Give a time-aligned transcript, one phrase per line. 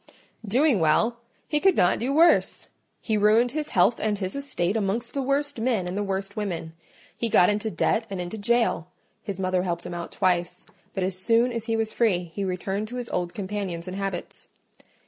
[0.47, 1.19] "Doing well!
[1.47, 2.69] He could not do worse:
[3.01, 6.73] he ruined his health and his estate amongst the worst men and the worst women.
[7.15, 8.87] He got into debt and into jail:
[9.21, 12.87] his mother helped him out twice, but as soon as he was free he returned
[12.87, 14.49] to his old companions and habits.